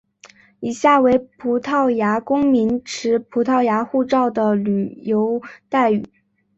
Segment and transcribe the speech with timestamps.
[0.61, 5.39] 以下为葡萄牙公民持葡萄牙护照的旅游
[5.69, 6.03] 待遇。